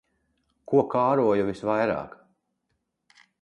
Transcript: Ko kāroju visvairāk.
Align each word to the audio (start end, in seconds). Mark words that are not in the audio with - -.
Ko 0.71 0.79
kāroju 0.93 1.43
visvairāk. 1.51 2.17